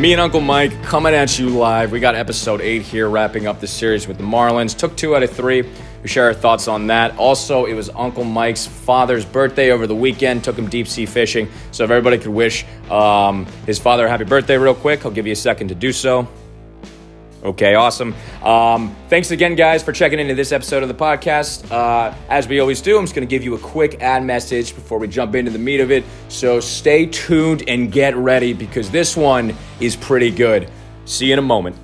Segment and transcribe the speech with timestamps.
[0.00, 1.92] Me and Uncle Mike coming at you live.
[1.92, 4.74] We got episode eight here, wrapping up the series with the Marlins.
[4.74, 5.60] Took two out of three.
[6.02, 7.18] We share our thoughts on that.
[7.18, 10.42] Also, it was Uncle Mike's father's birthday over the weekend.
[10.42, 11.50] Took him deep sea fishing.
[11.70, 15.26] So if everybody could wish um, his father a happy birthday real quick, I'll give
[15.26, 16.26] you a second to do so.
[17.42, 18.14] Okay, awesome.
[18.42, 21.70] Um, thanks again, guys, for checking into this episode of the podcast.
[21.70, 24.74] Uh, as we always do, I'm just going to give you a quick ad message
[24.74, 26.04] before we jump into the meat of it.
[26.28, 30.70] So stay tuned and get ready because this one is pretty good.
[31.06, 31.76] See you in a moment.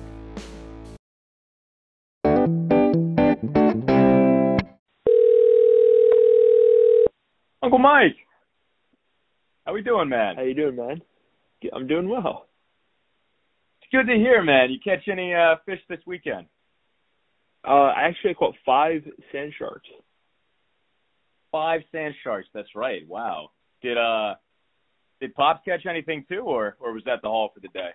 [7.63, 8.15] Uncle Mike,
[9.65, 10.35] how we doing, man?
[10.35, 11.01] How you doing, man?
[11.73, 12.46] I'm doing well.
[13.87, 14.69] It's good to hear, man.
[14.69, 16.47] You catch any uh, fish this weekend?
[17.65, 19.87] Uh, actually, I caught five sand sharks.
[21.53, 22.47] Five sand sharks.
[22.53, 23.07] That's right.
[23.07, 23.51] Wow.
[23.81, 24.35] Did uh,
[25.21, 27.91] did Pops catch anything too, or or was that the haul for the day?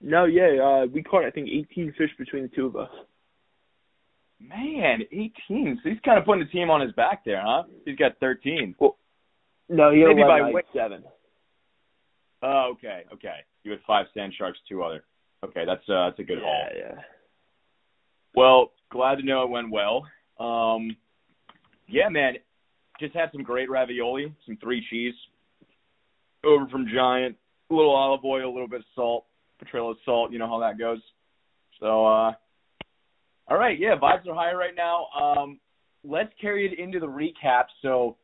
[0.00, 2.90] No, yeah, uh, we caught I think 18 fish between the two of us.
[4.40, 5.80] Man, 18.
[5.82, 7.64] So he's kind of putting the team on his back there, huh?
[7.84, 8.76] He's got 13.
[8.78, 8.96] Well,
[9.68, 10.64] no, he Maybe by like weight.
[10.72, 11.02] seven.
[12.42, 13.38] Oh, okay, okay.
[13.64, 15.04] You had five sand sharks, two other.
[15.44, 16.64] Okay, that's uh, that's a good haul.
[16.74, 17.00] Yeah, yeah.
[18.34, 20.06] Well, glad to know it went well.
[20.38, 20.96] Um,
[21.88, 22.34] yeah, man,
[23.00, 25.14] just had some great ravioli, some three cheese
[26.44, 27.36] over from Giant,
[27.70, 29.26] a little olive oil, a little bit of salt,
[29.62, 30.32] Petrella salt.
[30.32, 31.00] You know how that goes.
[31.80, 32.32] So, uh,
[33.48, 35.06] all right, yeah, vibes are high right now.
[35.18, 35.60] Um,
[36.04, 37.64] let's carry it into the recap.
[37.82, 38.16] So,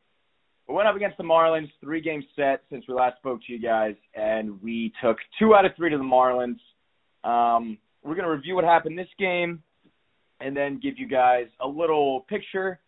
[0.67, 3.59] we went up against the Marlins, three game set since we last spoke to you
[3.59, 6.59] guys, and we took two out of three to the Marlins.
[7.23, 9.61] Um, we're going to review what happened this game
[10.39, 12.79] and then give you guys a little picture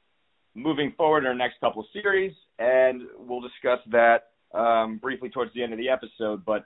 [0.55, 5.53] moving forward in our next couple of series, and we'll discuss that um, briefly towards
[5.53, 6.43] the end of the episode.
[6.43, 6.66] But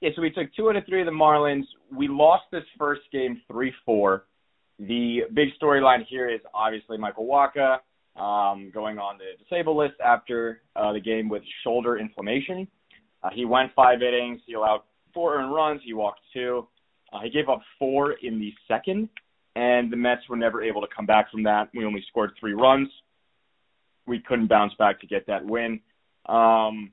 [0.00, 1.64] yeah, so we took two out of three of the Marlins.
[1.94, 4.24] We lost this first game 3 4.
[4.80, 7.78] The big storyline here is obviously Michael Wacha
[8.16, 12.66] um, going on the disabled list after uh, the game with shoulder inflammation.
[13.22, 14.40] Uh, he went five innings.
[14.46, 14.82] He allowed
[15.12, 15.80] four earned runs.
[15.84, 16.66] He walked two.
[17.12, 19.08] Uh, he gave up four in the second,
[19.56, 21.68] and the Mets were never able to come back from that.
[21.74, 22.88] We only scored three runs.
[24.06, 25.80] We couldn't bounce back to get that win.
[26.26, 26.92] Um,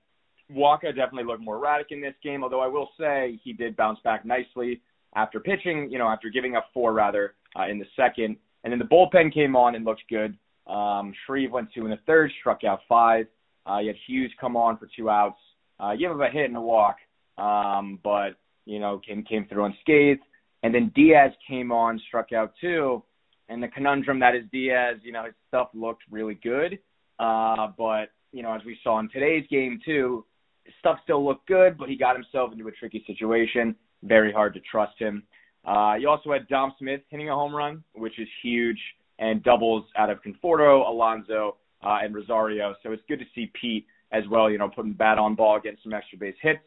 [0.51, 3.99] Wacha definitely looked more erratic in this game, although I will say he did bounce
[4.03, 4.81] back nicely
[5.15, 8.37] after pitching, you know, after giving up four rather uh, in the second.
[8.63, 10.37] And then the bullpen came on and looked good.
[10.67, 13.27] Um, Shreve went two in the third, struck out five.
[13.69, 15.39] Uh, you had Hughes come on for two outs.
[15.79, 16.97] Uh, gave up a hit and a walk,
[17.37, 18.31] um, but
[18.65, 20.21] you know came came through unscathed.
[20.63, 23.03] And then Diaz came on, struck out two.
[23.49, 26.79] And the conundrum that is Diaz, you know, his stuff looked really good,
[27.19, 30.25] uh, but you know, as we saw in today's game too,
[30.65, 33.75] his stuff still looked good, but he got himself into a tricky situation.
[34.03, 35.23] Very hard to trust him.
[35.65, 38.79] Uh, you also had Dom Smith hitting a home run, which is huge,
[39.19, 42.75] and doubles out of Conforto, Alonso, uh, and Rosario.
[42.83, 45.79] So it's good to see Pete as well, you know, putting bat on ball, getting
[45.83, 46.59] some extra base hits.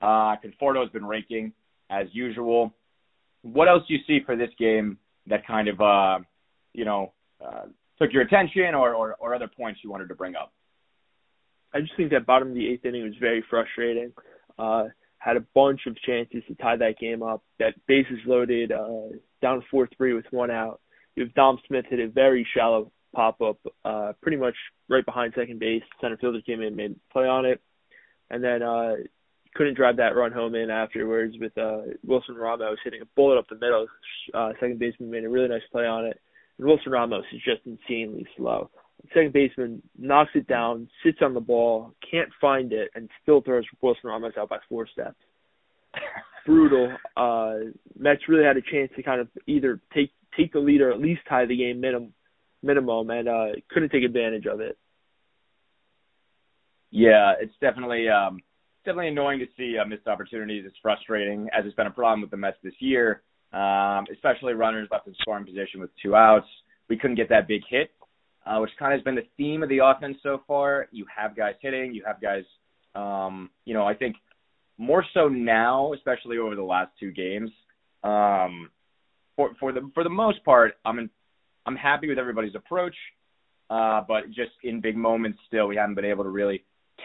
[0.00, 1.52] Uh, Conforto has been raking
[1.90, 2.74] as usual.
[3.42, 6.18] What else do you see for this game that kind of, uh,
[6.72, 7.12] you know,
[7.44, 7.66] uh,
[7.98, 10.52] took your attention or, or, or other points you wanted to bring up?
[11.72, 14.12] I just think that bottom of the eighth inning was very frustrating.
[14.58, 14.84] Uh,
[15.18, 17.42] had a bunch of chances to tie that game up.
[17.58, 20.80] That bases loaded, uh, down four three with one out.
[21.16, 24.54] You have Dom Smith hit a very shallow pop up, uh, pretty much
[24.88, 25.82] right behind second base.
[26.00, 27.60] Center fielder came in, made play on it,
[28.30, 28.94] and then uh,
[29.54, 33.48] couldn't drive that run home in afterwards with uh, Wilson Ramos hitting a bullet up
[33.48, 33.86] the middle.
[34.32, 36.20] Uh, second baseman made a really nice play on it.
[36.58, 38.70] And Wilson Ramos is just insanely slow.
[39.08, 43.64] Second baseman knocks it down, sits on the ball, can't find it, and still throws
[43.80, 45.16] Wilson Ramos out by four steps.
[46.46, 46.94] Brutal.
[47.16, 50.90] Uh, Mets really had a chance to kind of either take take the lead or
[50.90, 52.12] at least tie the game minimum,
[52.62, 54.78] minimum, and uh, couldn't take advantage of it.
[56.90, 58.40] Yeah, it's definitely um,
[58.84, 60.64] definitely annoying to see uh, missed opportunities.
[60.66, 63.22] It's frustrating, as it's been a problem with the Mets this year,
[63.52, 66.48] um, especially runners left in scoring position with two outs.
[66.88, 67.90] We couldn't get that big hit,
[68.44, 70.88] uh, which kind of has been the theme of the offense so far.
[70.90, 72.42] You have guys hitting, you have guys,
[72.94, 74.16] um, you know, I think
[74.76, 77.50] more so now, especially over the last two games.
[78.02, 78.70] Um,
[79.40, 81.10] for for the for the most part, I'm in,
[81.66, 82.94] I'm happy with everybody's approach,
[83.70, 86.64] uh, but just in big moments, still we haven't been able to really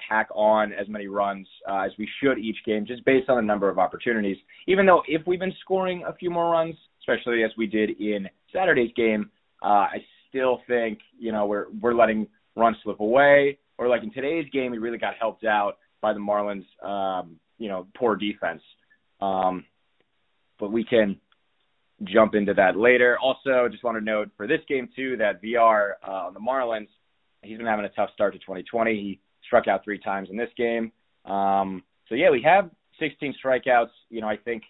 [0.10, 3.42] tack on as many runs uh, as we should each game, just based on the
[3.42, 4.38] number of opportunities.
[4.68, 8.28] Even though if we've been scoring a few more runs, especially as we did in
[8.52, 9.30] Saturday's game,
[9.64, 9.98] uh, I
[10.30, 13.60] still think you know we're we're letting runs slip away.
[13.78, 17.68] Or like in today's game, we really got helped out by the Marlins, um, you
[17.68, 18.62] know, poor defense.
[19.20, 19.66] Um,
[20.58, 21.20] but we can
[22.04, 23.18] jump into that later.
[23.22, 26.90] Also, just want to note for this game too that VR uh, on the Marlins,
[27.42, 28.94] he's been having a tough start to 2020.
[28.94, 30.92] He struck out three times in this game.
[31.26, 32.70] Um, so yeah, we have
[33.00, 33.90] 16 strikeouts.
[34.10, 34.64] You know, I think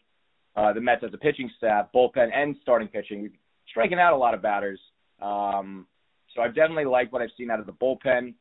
[0.56, 3.32] uh, the Mets as a pitching staff, bullpen and starting pitching,
[3.70, 4.80] striking out a lot of batters.
[5.22, 5.88] Um,
[6.34, 8.34] so I've definitely liked what I've seen out of the bullpen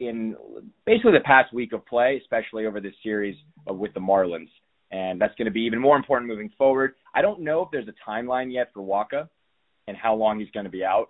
[0.00, 0.36] in
[0.84, 3.36] basically the past week of play, especially over this series
[3.66, 4.50] with the Marlins.
[4.90, 6.94] And that's going to be even more important moving forward.
[7.16, 9.28] I don't know if there's a timeline yet for Wacha
[9.88, 11.08] and how long he's going to be out,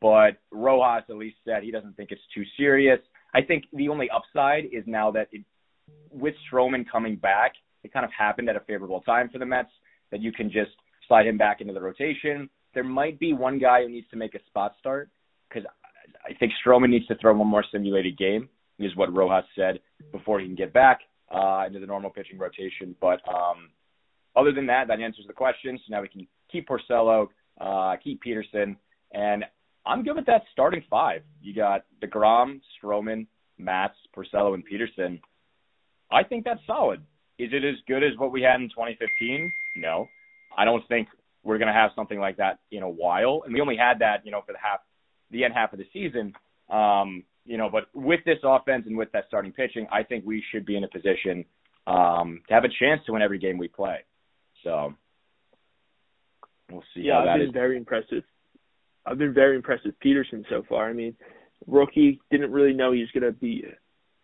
[0.00, 2.98] but Rojas at least said he doesn't think it's too serious.
[3.32, 5.42] I think the only upside is now that it,
[6.10, 7.52] with Stroman coming back,
[7.84, 9.70] it kind of happened at a favorable time for the Mets
[10.10, 10.72] that you can just
[11.06, 12.50] slide him back into the rotation.
[12.74, 15.08] There might be one guy who needs to make a spot start
[15.48, 15.68] because
[16.28, 18.48] I think Stroman needs to throw one more simulated game,
[18.80, 19.78] is what Rojas said
[20.10, 21.00] before he can get back
[21.32, 22.96] uh, into the normal pitching rotation.
[23.00, 23.70] But um,
[24.36, 25.78] other than that, that answers the question.
[25.78, 27.28] So now we can keep Porcello,
[27.60, 28.76] uh, keep Peterson,
[29.12, 29.44] and
[29.86, 31.22] I'm good with that starting five.
[31.42, 33.26] You got DeGrom, Stroman,
[33.58, 35.20] Matz, Porcello, and Peterson.
[36.10, 37.00] I think that's solid.
[37.38, 39.52] Is it as good as what we had in 2015?
[39.76, 40.06] No.
[40.56, 41.08] I don't think
[41.42, 43.42] we're going to have something like that in a while.
[43.44, 44.80] And we only had that, you know, for the half,
[45.30, 46.32] the end half of the season.
[46.70, 50.42] Um, you know, but with this offense and with that starting pitching, I think we
[50.50, 51.44] should be in a position
[51.86, 53.98] um, to have a chance to win every game we play.
[54.64, 54.94] So
[56.70, 57.02] we'll see.
[57.02, 57.52] Yeah, I've been is.
[57.52, 58.24] very impressive.
[59.06, 60.88] I've been very impressed with Peterson so far.
[60.88, 61.14] I mean,
[61.66, 63.64] rookie didn't really know he was going to be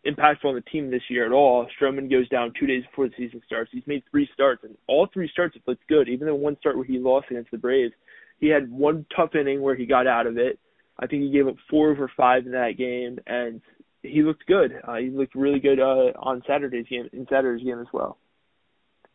[0.07, 1.67] impactful on the team this year at all.
[1.81, 3.71] Stroman goes down two days before the season starts.
[3.73, 6.09] He's made three starts, and all three starts have looked good.
[6.09, 7.93] Even the one start where he lost against the Braves,
[8.39, 10.59] he had one tough inning where he got out of it.
[10.99, 13.61] I think he gave up four over five in that game, and
[14.03, 14.73] he looked good.
[14.87, 18.19] Uh, he looked really good uh, on Saturday's game, in Saturday's game as well.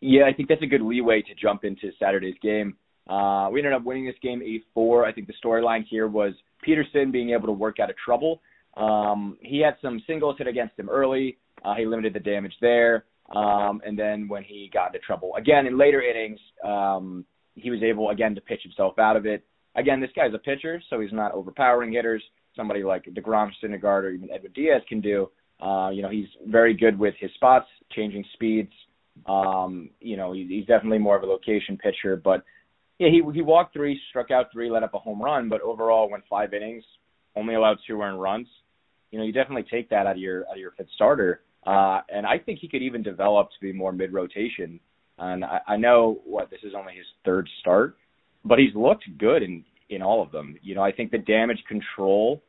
[0.02, 2.76] Yeah, I think that's a good leeway to jump into Saturday's game.
[3.08, 4.42] Uh, we ended up winning this game
[4.76, 5.06] 8-4.
[5.06, 6.34] I think the storyline here was
[6.64, 8.42] Peterson being able to work out of trouble.
[8.76, 11.38] Um, he had some singles hit against him early.
[11.64, 13.06] Uh, he limited the damage there.
[13.34, 17.26] Um, and then when he got into trouble again in later innings, um,
[17.56, 19.44] he was able again to pitch himself out of it.
[19.76, 22.24] Again, this guy's a pitcher, so he's not overpowering hitters.
[22.56, 25.30] Somebody like Degrom, Syndergaard, or even Edwin Diaz can do.
[25.60, 28.72] Uh, you know, he's very good with his spots, changing speeds.
[29.26, 32.44] Um, you know, he's, he's definitely more of a location pitcher, but
[33.00, 36.10] yeah, he he walked three, struck out three, let up a home run, but overall
[36.10, 36.84] went five innings,
[37.36, 38.48] only allowed two earned runs
[39.16, 41.40] you know, you definitely take that out of your out of your fifth starter.
[41.66, 44.78] Uh, and I think he could even develop to be more mid rotation.
[45.18, 47.96] And I, I know what this is only his third start,
[48.44, 50.58] but he's looked good in in all of them.
[50.62, 52.44] You know, I think the damage control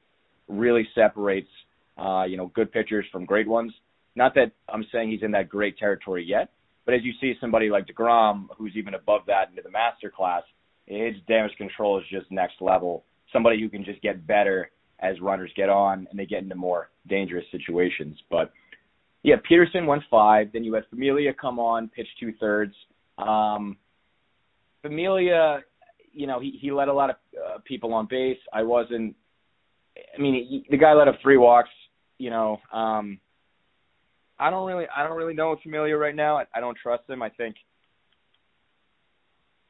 [0.49, 1.51] really separates
[1.99, 3.73] uh, you know good pitchers from great ones.
[4.17, 6.51] Not that I'm saying he's in that great territory yet,
[6.87, 10.45] but as you see somebody like Degrom, who's even above that into the master class,
[10.87, 13.05] his damage control is just next level.
[13.33, 16.91] Somebody who can just get better as runners get on and they get into more
[17.09, 18.17] dangerous situations.
[18.31, 18.53] But
[19.25, 20.53] yeah, Peterson went five.
[20.53, 22.75] Then you had Familia come on, pitch two thirds.
[23.19, 23.77] Um,
[24.83, 25.65] Familia,
[26.13, 28.39] you know, he he let a lot of uh, people on base.
[28.53, 29.17] I wasn't.
[30.17, 31.71] I mean, he, the guy let up three walks.
[32.19, 33.19] You know, um,
[34.39, 36.37] I don't really, I don't really know Familia right now.
[36.37, 37.23] I, I don't trust him.
[37.23, 37.57] I think,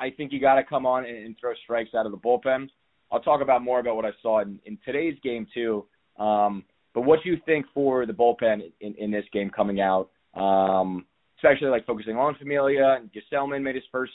[0.01, 2.69] I think you got to come on and, and throw strikes out of the bullpen.
[3.11, 5.87] I'll talk about more about what I saw in, in today's game too.
[6.19, 10.11] Um, but what do you think for the bullpen in, in this game coming out,
[10.35, 11.05] um,
[11.39, 14.13] especially like focusing on Familia and Gsellman made his first,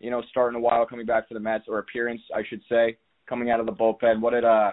[0.00, 2.62] you know, start in a while coming back for the Mets or appearance, I should
[2.68, 2.96] say,
[3.28, 4.20] coming out of the bullpen.
[4.20, 4.72] What did uh,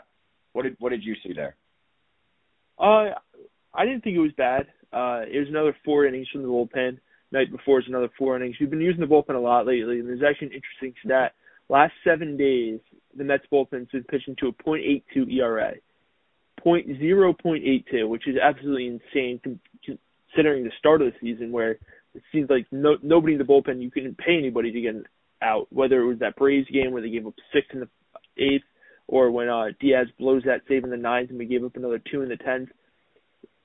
[0.53, 1.55] what did what did you see there?
[2.79, 3.11] Uh,
[3.73, 4.67] I didn't think it was bad.
[4.91, 6.97] Uh, was another four innings from the bullpen.
[7.31, 8.55] Night before was another four innings.
[8.59, 11.33] We've been using the bullpen a lot lately, and there's actually an interesting stat.
[11.69, 12.79] Last seven days,
[13.15, 15.73] the Mets bullpen's been pitching to a .82 ERA,
[16.59, 21.51] point zero point eight two, which is absolutely insane considering the start of the season
[21.51, 21.77] where
[22.15, 24.95] it seems like no nobody in the bullpen you couldn't pay anybody to get
[25.43, 25.67] out.
[25.71, 27.89] Whether it was that Braves game where they gave up six in the
[28.37, 28.65] eighth,
[29.07, 32.01] or when uh, Diaz blows that save in the ninth and we gave up another
[32.11, 32.69] two in the tenth.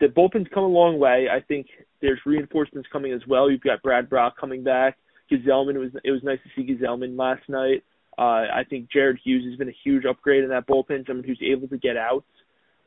[0.01, 1.29] The bullpen's come a long way.
[1.31, 1.67] I think
[2.01, 3.51] there's reinforcements coming as well.
[3.51, 4.99] You've got Brad Brach coming back.
[5.31, 7.83] Gsellman was it was nice to see Gsellman last night.
[8.17, 11.41] Uh, I think Jared Hughes has been a huge upgrade in that bullpen, someone who's
[11.43, 12.25] able to get out.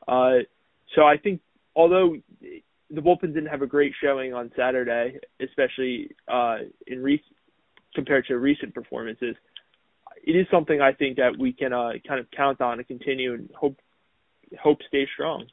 [0.06, 0.38] Uh,
[0.94, 1.40] so I think
[1.76, 7.22] although the bullpen didn't have a great showing on Saturday, especially uh, in re-
[7.94, 9.36] compared to recent performances,
[10.24, 13.34] it is something I think that we can uh, kind of count on and continue
[13.34, 13.76] and hope
[14.62, 15.46] hope stay strong.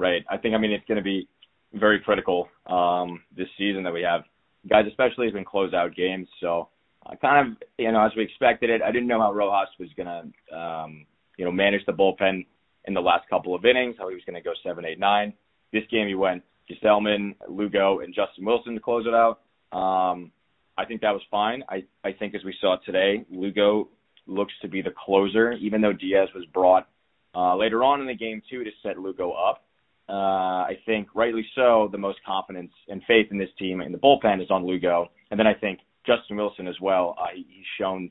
[0.00, 0.24] Right.
[0.30, 1.28] I think I mean it's going to be
[1.74, 4.22] very critical um, this season that we have
[4.66, 6.26] guys, especially has been close out games.
[6.40, 6.70] So
[7.04, 8.80] uh, kind of, you know, as we expected it.
[8.80, 10.22] I didn't know how Rojas was gonna,
[10.56, 11.04] um,
[11.36, 12.46] you know, manage the bullpen
[12.86, 13.96] in the last couple of innings.
[13.98, 15.34] How he was gonna go seven, eight, nine.
[15.70, 19.40] This game he went Gsellman, Lugo, and Justin Wilson to close it out.
[19.78, 20.32] Um,
[20.78, 21.62] I think that was fine.
[21.68, 23.88] I I think as we saw today, Lugo
[24.26, 26.88] looks to be the closer, even though Diaz was brought
[27.34, 29.62] uh, later on in the game too to set Lugo up.
[30.10, 31.88] Uh, I think rightly so.
[31.92, 35.38] The most confidence and faith in this team in the bullpen is on Lugo, and
[35.38, 37.14] then I think Justin Wilson as well.
[37.16, 38.10] Uh, he's shown,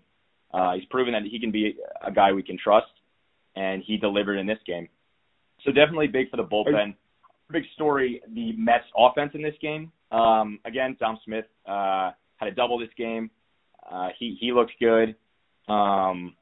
[0.53, 1.75] uh, he's proven that he can be
[2.05, 2.91] a guy we can trust,
[3.57, 4.87] and he delivered in this game.
[5.65, 6.95] So definitely big for the bullpen.
[7.51, 9.91] Big story: the Mets offense in this game.
[10.11, 13.29] Um, again, Dom Smith uh, had a double this game.
[13.91, 15.15] Uh, he he looked good.
[15.67, 16.35] Um,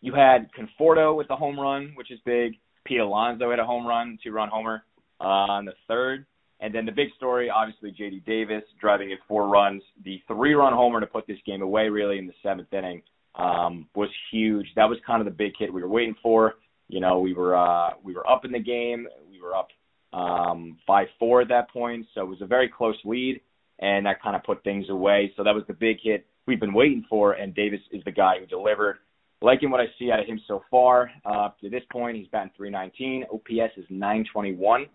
[0.00, 2.52] you had Conforto with the home run, which is big.
[2.84, 4.84] Pete Alonso had a home run, two run homer
[5.20, 6.26] uh, on the third.
[6.60, 9.82] And then the big story, obviously, JD Davis driving in four runs.
[10.04, 13.02] The three run homer to put this game away, really, in the seventh inning
[13.34, 14.66] um, was huge.
[14.76, 16.54] That was kind of the big hit we were waiting for.
[16.88, 19.08] You know, we were uh, we were up in the game.
[19.30, 19.68] We were up
[20.12, 23.40] um, by four at that point, so it was a very close lead,
[23.80, 25.32] and that kind of put things away.
[25.36, 28.34] So that was the big hit we've been waiting for, and Davis is the guy
[28.38, 28.98] who delivered
[29.44, 31.10] liking what I see out of him so far.
[31.24, 33.24] Uh, to this point, he's batting 319.
[33.32, 34.86] OPS is 921.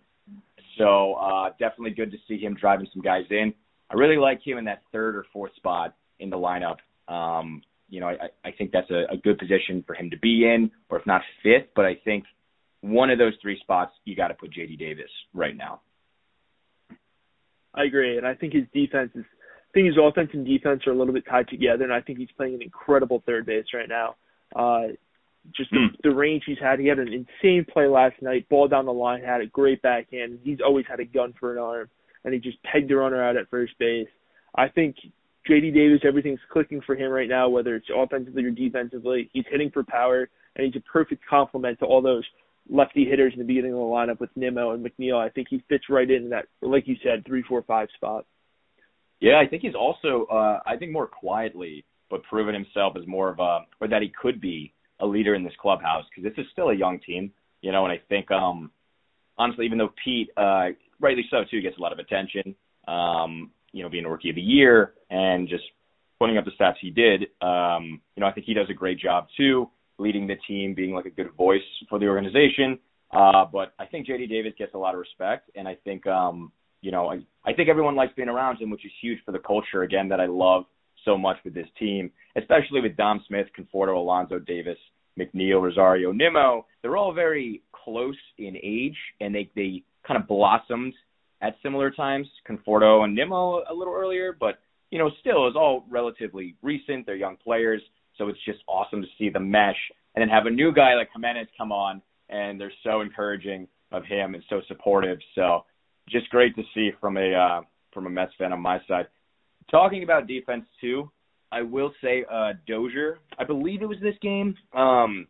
[0.77, 3.53] So uh, definitely good to see him driving some guys in.
[3.89, 6.77] I really like him in that third or fourth spot in the lineup.
[7.12, 10.46] Um, you know, I, I think that's a, a good position for him to be
[10.46, 12.25] in, or if not fifth, but I think
[12.82, 15.82] one of those three spots you got to put JD Davis right now.
[17.74, 19.25] I agree, and I think his defense is.
[19.25, 22.18] I think his offense and defense are a little bit tied together, and I think
[22.18, 24.15] he's playing an incredible third base right now.
[24.56, 24.94] Uh,
[25.56, 26.01] just the, mm.
[26.03, 26.79] the range he's had.
[26.79, 28.48] He had an insane play last night.
[28.50, 30.39] Ball down the line, had a great backhand.
[30.44, 31.89] He's always had a gun for an arm,
[32.24, 34.08] and he just pegged the runner out at first base.
[34.56, 34.96] I think
[35.50, 39.29] JD Davis, everything's clicking for him right now, whether it's offensively or defensively.
[39.34, 42.25] He's hitting for power, and he's a perfect complement to all those
[42.70, 45.18] lefty hitters in the beginning of the lineup with Nimmo and McNeil.
[45.18, 48.25] I think he fits right in that, like you said, three, four, five spot.
[49.20, 53.30] Yeah, I think he's also, uh, I think more quietly but proven himself as more
[53.30, 56.50] of a, or that he could be a leader in this clubhouse because this is
[56.51, 57.86] still a young team, you know.
[57.86, 58.72] And I think, um,
[59.38, 62.56] honestly, even though Pete, uh, rightly so too, gets a lot of attention,
[62.88, 65.63] um, you know, being a rookie of the year and just
[66.20, 69.00] putting up the stats he did, um, you know, I think he does a great
[69.00, 72.80] job too, leading the team, being like a good voice for the organization.
[73.12, 76.51] Uh, but I think JD Davis gets a lot of respect, and I think, um,
[76.82, 79.39] you know, I, I think everyone likes being around him, which is huge for the
[79.39, 80.66] culture again that I love
[81.06, 84.77] so much with this team, especially with Dom Smith, Conforto, Alonso Davis,
[85.18, 86.65] McNeil, Rosario, Nimmo.
[86.82, 90.94] They're all very close in age, and they they kind of blossomed
[91.41, 92.27] at similar times.
[92.48, 94.60] Conforto and Nimmo a little earlier, but
[94.91, 97.06] you know, still is all relatively recent.
[97.06, 97.82] They're young players,
[98.18, 99.77] so it's just awesome to see the mesh,
[100.15, 104.03] and then have a new guy like Jimenez come on, and they're so encouraging of
[104.06, 105.20] him and so supportive.
[105.36, 105.65] So
[106.10, 107.62] just great to see from a uh,
[107.94, 109.08] from a Mets fan on my side.
[109.72, 111.12] Talking about defense too,
[111.52, 114.56] I will say uh Dozier, I believe it was this game.
[114.74, 115.28] Um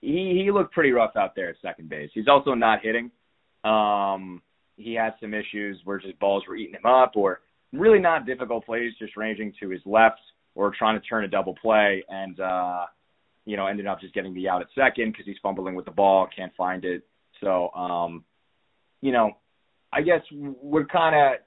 [0.00, 2.10] he he looked pretty rough out there at second base.
[2.14, 3.10] He's also not hitting.
[3.64, 4.42] Um
[4.76, 7.40] he had some issues where his balls were eating him up or
[7.72, 10.20] really not difficult plays just ranging to his left
[10.54, 12.84] or trying to turn a double play and uh
[13.44, 15.90] you know ended up just getting the out at second because he's fumbling with the
[15.90, 17.02] ball, can't find it.
[17.40, 18.24] So um
[19.00, 19.32] you know,
[19.92, 21.40] I guess we're kind of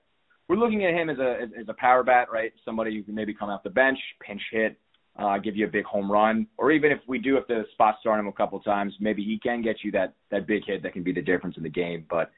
[0.47, 2.51] we're looking at him as a as, as a power bat, right?
[2.65, 4.77] Somebody who can maybe come off the bench, pinch hit,
[5.17, 7.95] uh, give you a big home run, or even if we do have to spot
[7.99, 10.93] start him a couple times, maybe he can get you that that big hit that
[10.93, 12.05] can be the difference in the game.
[12.09, 12.31] But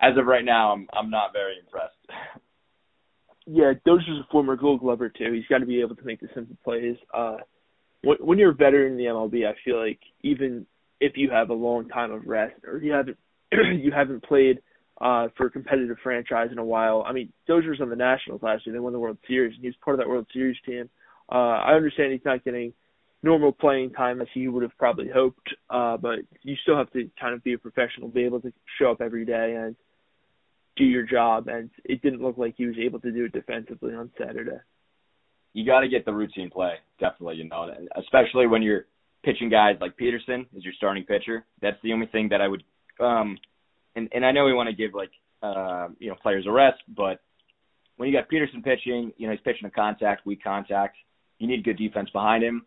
[0.00, 1.94] as of right now, I'm I'm not very impressed.
[3.46, 5.32] Yeah, Dozier's a former Gold Glover too.
[5.32, 6.96] He's got to be able to make the simple plays.
[7.14, 7.38] Uh,
[8.02, 10.66] when, when you're a veteran in the MLB, I feel like even
[11.00, 13.16] if you have a long time of rest or you haven't
[13.52, 14.60] you haven't played
[15.00, 17.04] uh, for a competitive franchise in a while.
[17.06, 18.72] I mean, Dozier was on the Nationals last year.
[18.72, 20.88] They won the World Series, and he was part of that World Series team.
[21.30, 22.72] Uh, I understand he's not getting
[23.22, 27.10] normal playing time as he would have probably hoped, uh, but you still have to
[27.20, 29.76] kind of be a professional, be able to show up every day and
[30.76, 31.48] do your job.
[31.48, 34.58] And it didn't look like he was able to do it defensively on Saturday.
[35.52, 37.36] You got to get the routine play, definitely.
[37.36, 38.86] You know, especially when you're
[39.24, 41.44] pitching guys like Peterson as your starting pitcher.
[41.60, 42.62] That's the only thing that I would
[43.00, 43.38] um,
[43.98, 45.10] and and I know we want to give like
[45.42, 47.20] uh, you know players a rest, but
[47.96, 50.96] when you got Peterson pitching, you know he's pitching a contact, weak contact.
[51.38, 52.64] You need good defense behind him.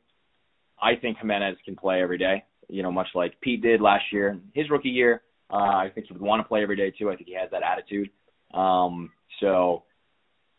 [0.82, 2.44] I think Jimenez can play every day.
[2.70, 5.22] You know, much like Pete did last year, his rookie year.
[5.52, 7.10] Uh, I think he would want to play every day too.
[7.10, 8.10] I think he has that attitude.
[8.54, 9.12] Um,
[9.42, 9.84] so,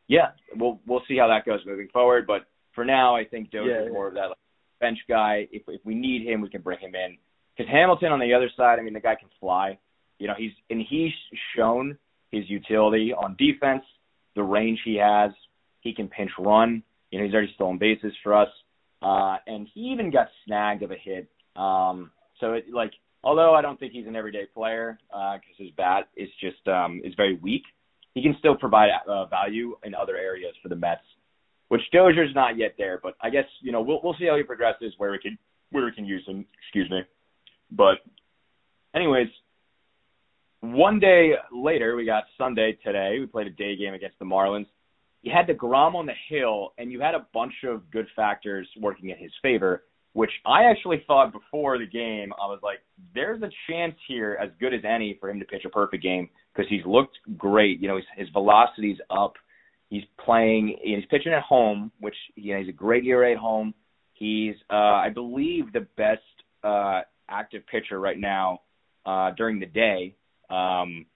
[0.09, 2.27] yeah, we'll we'll see how that goes moving forward.
[2.27, 2.43] But
[2.75, 4.39] for now, I think Dozier yeah, is more of that like,
[4.81, 5.49] bench guy.
[5.51, 7.17] If if we need him, we can bring him in.
[7.57, 9.79] Because Hamilton on the other side, I mean, the guy can fly.
[10.23, 11.11] You know, he's and he's
[11.57, 11.99] shown
[12.31, 13.83] his utility on defense,
[14.37, 15.33] the range he has.
[15.81, 16.85] He can pinch run.
[17.11, 18.49] You know, he's already stolen bases for us,
[19.03, 21.29] uh, and he even got snagged of a hit.
[21.57, 22.93] Um, so it like,
[23.25, 27.01] although I don't think he's an everyday player because uh, his bat is just um,
[27.03, 27.65] is very weak,
[28.15, 31.03] he can still provide uh, value in other areas for the Mets,
[31.67, 33.01] which Dozier's not yet there.
[33.03, 35.37] But I guess you know we'll we'll see how he progresses, where we can
[35.73, 36.47] where we can use him.
[36.63, 37.01] Excuse me.
[37.73, 37.97] But
[38.95, 39.27] anyways,
[40.63, 43.17] one day later, we got Sunday today.
[43.19, 44.67] We played a day game against the Marlins.
[45.23, 49.11] You had deGrom on the hill, and you had a bunch of good factors working
[49.11, 52.33] in his favor, which I actually thought before the game.
[52.41, 52.79] I was like,
[53.13, 56.29] there's a chance here, as good as any, for him to pitch a perfect game
[56.55, 57.81] because he's looked great.
[57.81, 59.35] You know, his, his velocity's up.
[59.91, 60.77] He's playing.
[60.83, 63.75] He's pitching at home, which you know he's a great ERA at home.
[64.15, 66.21] He's, uh, I believe, the best
[66.63, 68.61] uh, active pitcher right now
[69.05, 70.15] uh, during the day.
[70.53, 71.07] Um,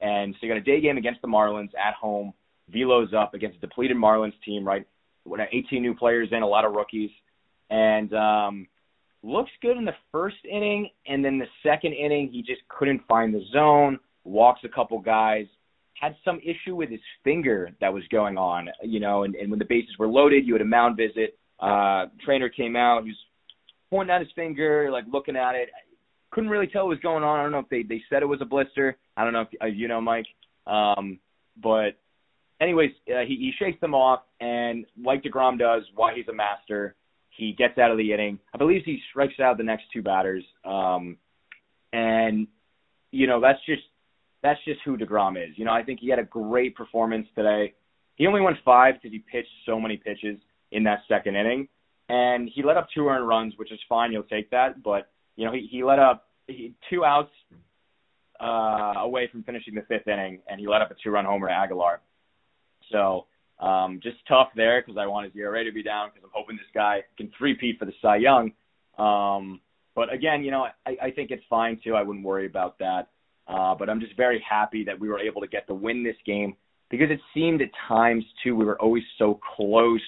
[0.00, 2.32] and so you got a day game against the Marlins at home.
[2.68, 4.86] Velo's up against a depleted Marlins team, right?
[5.52, 7.10] 18 new players in, a lot of rookies,
[7.68, 8.66] and um,
[9.22, 13.34] looks good in the first inning, and then the second inning he just couldn't find
[13.34, 13.98] the zone.
[14.24, 15.46] Walks a couple guys,
[15.94, 19.58] had some issue with his finger that was going on, you know, and, and when
[19.58, 21.38] the bases were loaded, you had a mound visit.
[21.58, 23.18] Uh, trainer came out, he was
[23.90, 25.68] pointing at his finger, like looking at it.
[26.30, 27.38] Couldn't really tell what was going on.
[27.38, 28.96] I don't know if they they said it was a blister.
[29.16, 30.26] I don't know if uh, you know, Mike.
[30.66, 31.18] Um,
[31.60, 31.98] but
[32.60, 36.94] anyways, uh, he he shakes them off, and like deGrom does, why he's a master,
[37.30, 38.38] he gets out of the inning.
[38.54, 40.44] I believe he strikes out the next two batters.
[40.64, 41.16] Um,
[41.92, 42.46] and
[43.10, 43.82] you know that's just
[44.42, 45.56] that's just who deGrom is.
[45.56, 47.74] You know, I think he had a great performance today.
[48.16, 50.38] He only went five because he pitched so many pitches
[50.70, 51.68] in that second inning
[52.10, 54.10] and he let up two earned runs, which is fine.
[54.10, 57.32] You'll take that, but you know he he let up he, two outs
[58.38, 61.54] uh, away from finishing the fifth inning, and he let up a two-run homer to
[61.54, 62.02] Aguilar.
[62.92, 63.24] So
[63.58, 66.56] um, just tough there because I want his ERA to be down because I'm hoping
[66.56, 68.52] this guy can three-peat for the Cy Young.
[68.98, 69.60] Um,
[69.94, 71.94] but again, you know, I, I think it's fine too.
[71.94, 73.08] I wouldn't worry about that.
[73.48, 76.16] Uh, but I'm just very happy that we were able to get the win this
[76.26, 76.54] game
[76.90, 80.02] because it seemed at times too we were always so close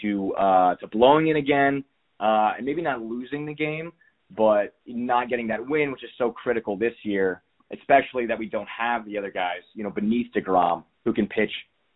[0.00, 1.84] to uh, to blowing it again,
[2.18, 3.92] uh, and maybe not losing the game,
[4.36, 8.68] but not getting that win, which is so critical this year, especially that we don't
[8.68, 11.50] have the other guys, you know, beneath Degrom who can pitch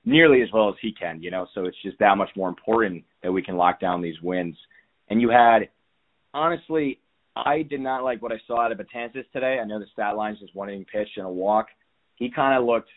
[0.05, 1.47] nearly as well as he can, you know.
[1.55, 4.57] So it's just that much more important that we can lock down these wins.
[5.09, 5.69] And you had,
[6.33, 7.01] honestly,
[7.37, 9.59] I did not like what I saw out of Betances today.
[9.61, 11.67] I know the stat line's just one inning pitch and a walk.
[12.17, 12.91] He kind of looked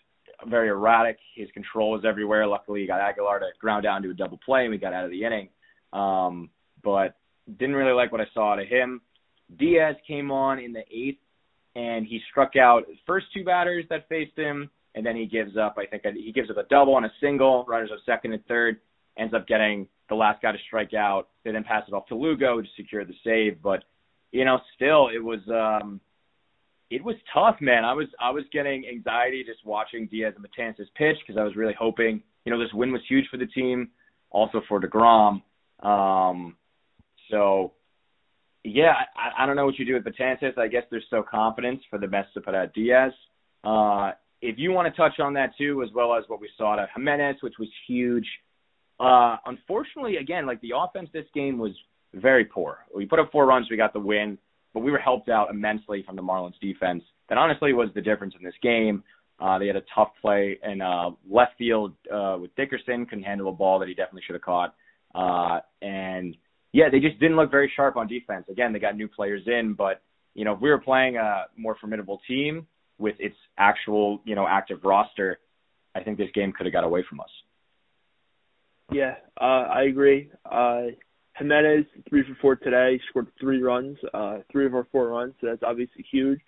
[0.47, 1.17] very erratic.
[1.35, 2.45] His control was everywhere.
[2.45, 5.05] Luckily, he got Aguilar to ground down to a double play, and we got out
[5.05, 5.49] of the inning.
[5.93, 6.49] Um,
[6.83, 7.15] but
[7.57, 9.01] didn't really like what I saw out of him.
[9.55, 11.19] Diaz came on in the eighth,
[11.75, 15.77] and he struck out first two batters that faced him, and then he gives up.
[15.77, 17.65] I think he gives up a double and a single.
[17.67, 18.77] Runners up second and third.
[19.17, 21.29] Ends up getting the last guy to strike out.
[21.43, 23.61] They then pass it off to Lugo to secure the save.
[23.61, 23.83] But
[24.31, 26.01] you know, still it was um,
[26.89, 27.83] it was tough, man.
[27.83, 31.55] I was I was getting anxiety just watching Diaz and Betances pitch because I was
[31.55, 33.89] really hoping, you know, this win was huge for the team,
[34.29, 35.41] also for Degrom.
[35.85, 36.55] Um,
[37.29, 37.73] so,
[38.67, 40.57] yeah, I, I don't know what you do with Betances.
[40.57, 43.11] I guess there's still confidence for the best to put out Diaz.
[43.63, 46.79] Uh, if you want to touch on that too, as well as what we saw
[46.81, 48.27] at Jimenez, which was huge.
[48.99, 51.71] Uh, unfortunately, again, like the offense this game was
[52.13, 52.79] very poor.
[52.95, 54.37] We put up four runs, we got the win
[54.77, 57.03] but we were helped out immensely from the Marlins defense.
[57.29, 59.03] That honestly was the difference in this game.
[59.39, 63.49] Uh, they had a tough play in uh, left field uh, with Dickerson, couldn't handle
[63.49, 64.75] a ball that he definitely should have caught.
[65.15, 66.37] Uh, and
[66.77, 68.45] yeah, they just didn't look very sharp on defense.
[68.51, 70.03] Again, they got new players in, but
[70.35, 72.67] you know, if we were playing a more formidable team
[72.99, 75.39] with its actual, you know, active roster,
[75.95, 77.29] I think this game could have got away from us.
[78.91, 80.29] Yeah, uh, I agree.
[80.45, 80.81] Uh,
[81.37, 85.47] Jimenez, three for four today, scored three runs, uh, three of our four runs, so
[85.47, 86.39] that's obviously huge.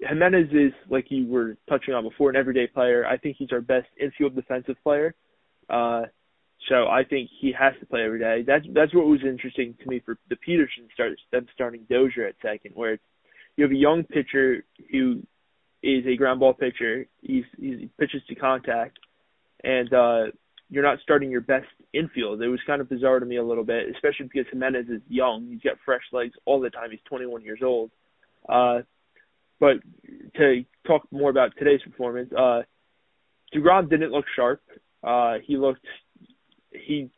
[0.00, 3.06] Jimenez is, like you were touching on before, an everyday player.
[3.06, 5.14] I think he's our best infield defensive player.
[5.70, 6.02] Uh,
[6.68, 8.42] so I think he has to play every day.
[8.46, 12.36] That's that's what was interesting to me for the Peterson start them starting Dozier at
[12.42, 12.98] second, where
[13.56, 15.22] you have a young pitcher who
[15.82, 17.06] is a ground ball pitcher.
[17.20, 18.98] He's, he pitches to contact,
[19.62, 20.24] and uh,
[20.70, 22.40] you're not starting your best infield.
[22.40, 25.46] It was kind of bizarre to me a little bit, especially because Jimenez is young.
[25.48, 26.90] He's got fresh legs all the time.
[26.90, 27.90] He's 21 years old.
[28.48, 28.80] Uh,
[29.60, 29.76] but
[30.36, 32.62] to talk more about today's performance, uh,
[33.54, 34.62] Degrom didn't look sharp.
[35.02, 35.86] Uh, he looked
[36.74, 37.10] he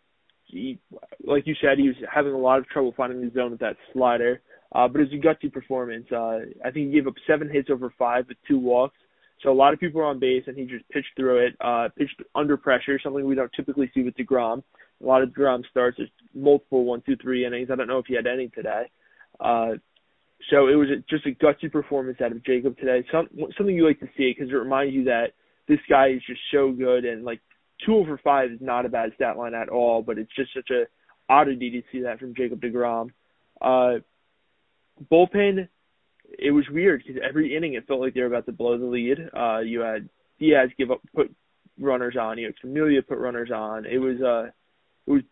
[0.45, 0.79] he
[1.25, 3.77] like you said he was having a lot of trouble finding the zone with that
[3.92, 4.40] slider.
[4.75, 6.07] Uh, but it was a gutsy performance.
[6.12, 8.97] Uh, I think he gave up seven hits over five with two walks.
[9.42, 11.57] So a lot of people were on base, and he just pitched through it.
[11.61, 14.62] Uh, pitched under pressure, something we don't typically see with Degrom.
[15.03, 17.69] A lot of Degrom starts is multiple one, two, three innings.
[17.71, 18.90] I don't know if he had any today.
[19.38, 19.73] Uh,
[20.51, 23.07] so it was just a gutsy performance out of Jacob today.
[23.12, 25.33] Some, something you like to see because it reminds you that
[25.69, 27.40] this guy is just so good, and like
[27.84, 30.02] two over five is not a bad stat line at all.
[30.02, 30.84] But it's just such a
[31.28, 33.10] oddity to see that from Jacob Degrom.
[33.60, 34.00] Uh,
[35.10, 35.68] bullpen,
[36.38, 38.84] it was weird because every inning it felt like they were about to blow the
[38.84, 39.18] lead.
[39.36, 40.08] Uh, you had
[40.38, 41.34] Diaz give up, put
[41.78, 42.38] runners on.
[42.38, 43.86] You had Familia put runners on.
[43.86, 44.50] It was uh,
[45.06, 45.22] it was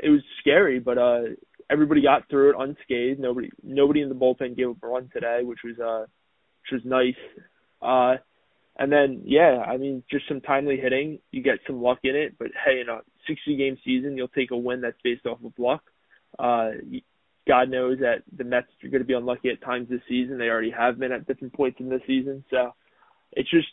[0.00, 1.22] it was scary, but uh,
[1.70, 3.20] everybody got through it unscathed.
[3.20, 6.06] Nobody nobody in the bullpen gave up a run today, which was uh,
[6.62, 7.14] which was nice.
[7.80, 8.20] Uh,
[8.78, 11.18] and then yeah, I mean just some timely hitting.
[11.32, 14.50] You get some luck in it, but hey, in a 60 game season, you'll take
[14.50, 15.82] a win that's based off of luck.
[16.38, 16.70] Uh,
[17.48, 20.38] God knows that the Mets are going to be unlucky at times this season.
[20.38, 22.44] They already have been at different points in the season.
[22.50, 22.74] So
[23.32, 23.68] it's just,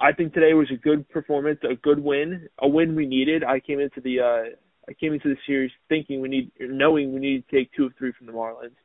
[0.00, 3.42] I think today was a good performance, a good win, a win we needed.
[3.42, 4.56] I came into the, uh,
[4.88, 7.92] I came into the series thinking we need, knowing we need to take two of
[7.98, 8.76] three from the Marlins.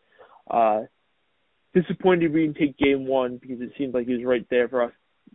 [0.50, 0.88] Uh,
[1.76, 4.84] disappointed we didn't take game one because it seemed like he was right there for
[4.84, 4.92] us,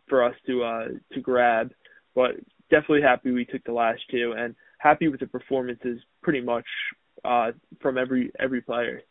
[0.09, 1.73] for us to, uh, to grab.
[2.15, 2.33] But
[2.71, 6.67] definitely happy we took the last two and happy with the performances pretty much
[7.25, 9.03] uh, from every every player.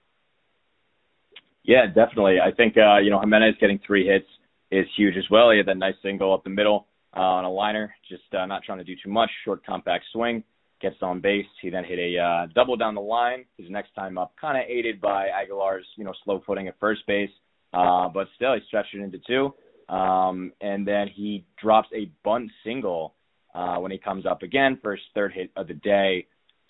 [1.64, 2.38] Yeah, definitely.
[2.40, 4.28] I think uh, you know Jimenez getting three hits
[4.72, 5.52] is huge as well.
[5.52, 8.64] He had that nice single up the middle uh, on a liner, just uh, not
[8.64, 10.44] trying to do too much, short compact swing,
[10.82, 11.46] gets on base.
[11.62, 13.46] He then hit a uh, double down the line.
[13.58, 17.02] His next time up, kind of aided by Aguilar's you know slow footing at first
[17.08, 17.32] base,
[17.74, 19.54] uh, but still he stretched it into two.
[19.90, 23.16] Um, and then he drops a bunt single
[23.56, 26.28] uh, when he comes up again for his third hit of the day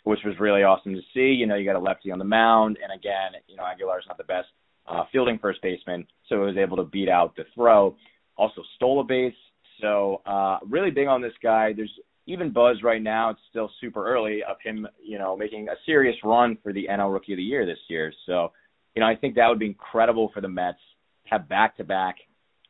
[0.08, 1.34] which was really awesome to see.
[1.34, 4.17] You know, you got a lefty on the mound, and again, you know, Aguilar's not
[4.17, 4.47] the best
[4.88, 7.95] uh, fielding first baseman, so he was able to beat out the throw.
[8.38, 9.34] Also stole a base,
[9.82, 11.73] so uh, really big on this guy.
[11.75, 11.91] There's
[12.25, 13.32] even buzz right now.
[13.32, 17.12] It's still super early of him, you know, making a serious run for the NL
[17.12, 18.13] Rookie of the Year this year.
[18.25, 18.53] So,
[18.95, 20.80] you know, I think that would be incredible for the Mets
[21.25, 22.15] have back-to-back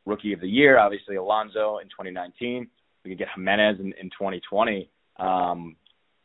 [0.08, 0.78] Rookie of the Year.
[0.78, 2.68] Obviously, Alonso in 2019.
[3.04, 4.90] We could get Giménez in, in 2020.
[5.18, 5.76] Um,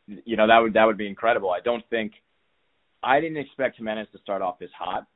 [0.06, 1.50] you know that would that would be incredible.
[1.50, 2.12] I don't think
[3.02, 5.06] I didn't expect Giménez to start off this hot.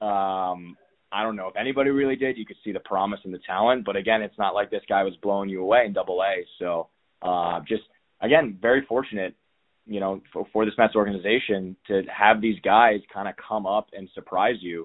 [0.00, 0.76] Um,
[1.10, 2.36] I don't know if anybody really did.
[2.36, 5.02] You could see the promise and the talent, but again, it's not like this guy
[5.02, 6.44] was blowing you away in Double A.
[6.58, 6.88] So
[7.22, 7.82] uh, just
[8.20, 9.34] again, very fortunate,
[9.86, 13.88] you know, for, for this Mets organization to have these guys kind of come up
[13.92, 14.84] and surprise you.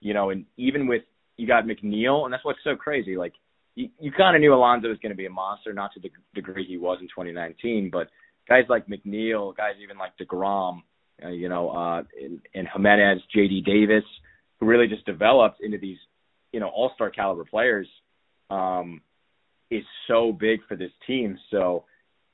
[0.00, 1.02] You know, and even with
[1.36, 3.16] you got McNeil, and that's what's so crazy.
[3.16, 3.32] Like
[3.74, 6.10] you, you kind of knew Alonso was going to be a monster, not to the
[6.34, 8.08] degree he was in 2019, but
[8.48, 10.82] guys like McNeil, guys even like Degrom,
[11.24, 13.62] uh, you know, uh, and, and Giménez, J.D.
[13.62, 14.04] Davis,
[14.58, 15.98] who really just developed into these,
[16.52, 17.88] you know, all-star caliber players,
[18.50, 19.00] um,
[19.70, 21.38] is so big for this team.
[21.50, 21.84] So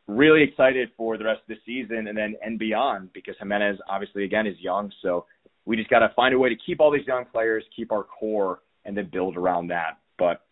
[0.06, 4.24] really excited for the rest of the season and then and beyond because Jimenez obviously
[4.24, 4.92] again is young.
[5.02, 5.26] So
[5.64, 8.02] we just got to find a way to keep all these young players, keep our
[8.02, 9.98] core, and then build around that.
[10.18, 10.42] But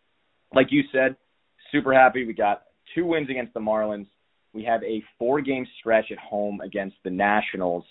[0.54, 1.16] like you said,
[1.72, 2.24] super happy.
[2.26, 2.62] We got
[2.94, 4.06] two wins against the Marlins
[4.52, 7.84] we have a four game stretch at home against the Nationals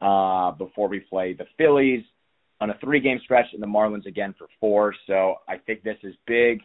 [0.00, 2.04] uh, before we play the Phillies
[2.60, 4.94] on a three game stretch and the Marlins again for four.
[5.06, 6.60] So I think this is big.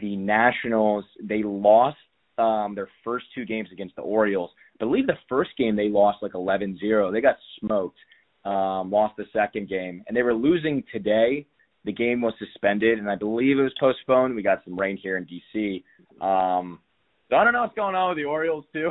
[0.00, 1.98] The Nationals, they lost
[2.38, 4.50] um, their first two games against the Orioles.
[4.80, 7.12] I believe the first game they lost like 11 0.
[7.12, 7.98] They got smoked,
[8.44, 11.46] um, lost the second game, and they were losing today.
[11.84, 14.34] The game was suspended, and I believe it was postponed.
[14.34, 15.84] We got some rain here in D.C.
[16.20, 16.80] Um,
[17.28, 18.90] so I don't know what's going on with the Orioles too.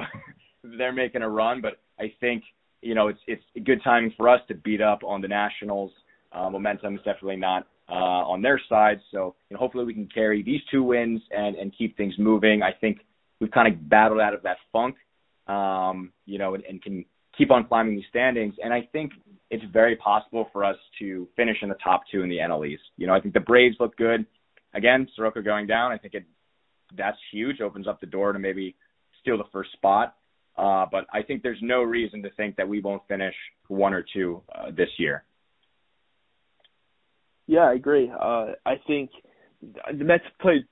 [0.78, 2.44] They're making a run, but I think
[2.82, 5.92] you know it's it's a good timing for us to beat up on the Nationals.
[6.32, 10.08] Uh, momentum is definitely not uh, on their side, so you know, hopefully we can
[10.14, 12.62] carry these two wins and and keep things moving.
[12.62, 13.00] I think
[13.40, 14.96] we've kind of battled out of that funk,
[15.48, 17.06] um, you know, and, and can
[17.38, 18.56] keep on climbing these standings.
[18.64, 19.12] And I think
[19.50, 22.84] it's very possible for us to finish in the top two in the NL East.
[22.98, 24.26] You know, I think the Braves look good.
[24.74, 26.24] Again, Soroka going down, I think it
[26.96, 27.62] that's huge.
[27.62, 28.76] Opens up the door to maybe
[29.22, 30.16] steal the first spot.
[30.56, 33.34] Uh, but I think there's no reason to think that we won't finish
[33.68, 35.24] one or two uh, this year.
[37.48, 38.12] Yeah, I agree.
[38.12, 39.10] Uh, I think
[39.62, 40.66] the Mets played.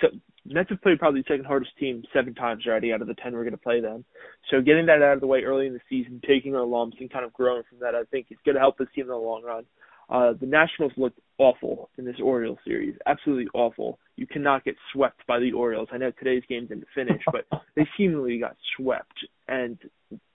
[0.00, 0.08] So,
[0.46, 3.34] Mets have played probably the second hardest team seven times already out of the ten
[3.34, 4.04] we're going to play them.
[4.50, 7.12] So getting that out of the way early in the season, taking our lumps and
[7.12, 9.16] kind of growing from that, I think is going to help this team in the
[9.16, 9.64] long run.
[10.08, 14.00] Uh, the Nationals looked awful in this Orioles series, absolutely awful.
[14.16, 15.88] You cannot get swept by the Orioles.
[15.92, 19.14] I know today's game didn't finish, but they seemingly got swept,
[19.46, 19.78] and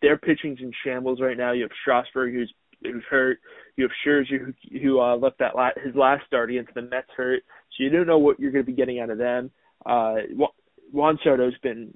[0.01, 1.51] their pitching's in shambles right now.
[1.51, 3.40] You have Strasburg who's who's hurt.
[3.78, 7.08] You have Scherzer who, who uh, left that la- his last start against the Mets
[7.16, 9.52] hurt, so you don't know what you're going to be getting out of them.
[9.86, 10.16] Uh,
[10.92, 11.94] Juan Soto's been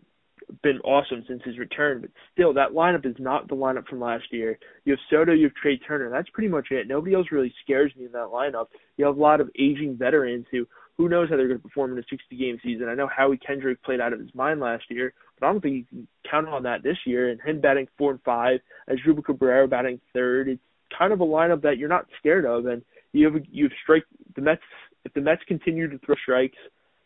[0.63, 4.25] been awesome since his return, but still, that lineup is not the lineup from last
[4.31, 4.57] year.
[4.83, 6.09] You have Soto, you have Trea Turner.
[6.09, 6.87] That's pretty much it.
[6.87, 8.65] Nobody else really scares me in that lineup.
[8.97, 10.65] You have a lot of aging veterans who
[10.97, 12.89] who knows how they're going to perform in a 60 game season.
[12.89, 15.75] I know Howie Kendrick played out of his mind last year, but I don't think
[15.75, 17.29] you can count on that this year.
[17.29, 20.61] And him batting four and five, as Asdrubal Cabrera batting third, it's
[20.97, 22.65] kind of a lineup that you're not scared of.
[22.65, 22.81] And
[23.13, 24.03] you have you have strike
[24.35, 24.61] the Mets.
[25.05, 26.57] If the Mets continue to throw strikes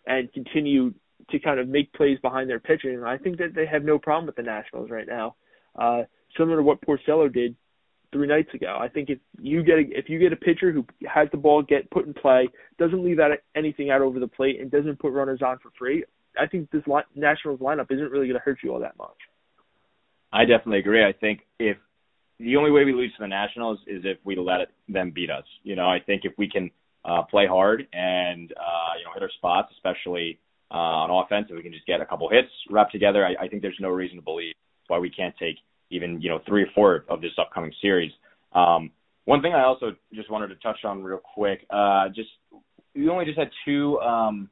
[0.08, 0.94] and continue
[1.30, 3.04] to kind of make plays behind their pitching.
[3.04, 5.36] I think that they have no problem with the Nationals right now.
[5.76, 6.04] Uh,
[6.38, 7.56] similar to what Porcello did
[8.12, 8.78] three nights ago.
[8.80, 11.64] I think if you get a, if you get a pitcher who has the ball
[11.64, 15.14] get put in play, doesn't leave out anything out over the plate, and doesn't put
[15.14, 16.04] runners on for free,
[16.40, 19.18] I think this li- Nationals lineup isn't really going to hurt you all that much.
[20.32, 21.04] I definitely agree.
[21.04, 21.78] I think if
[22.40, 25.46] the only way we lose to the Nationals is if we let them beat us.
[25.64, 26.72] You know, I think if we can
[27.06, 30.40] uh, play hard and uh, you know hit our spots, especially
[30.72, 33.48] uh, on offense, if we can just get a couple hits wrapped together, I, I
[33.48, 34.54] think there's no reason to believe
[34.88, 35.56] why we can't take
[35.90, 38.12] even you know three or four of this upcoming series.
[38.54, 38.92] Um,
[39.26, 42.30] one thing I also just wanted to touch on real quick, uh, just
[42.96, 44.00] we only just had two.
[44.00, 44.50] Um,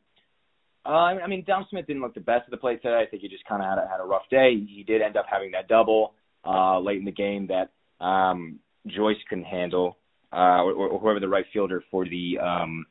[0.85, 3.03] uh, I mean, Dom Smith didn't look the best at the plate today.
[3.05, 4.53] I think he just kind of had a, had a rough day.
[4.55, 6.13] He did end up having that double
[6.45, 7.71] uh, late in the game that
[8.03, 9.97] um, Joyce couldn't handle,
[10.33, 12.85] uh, or, or whoever the right fielder for the um,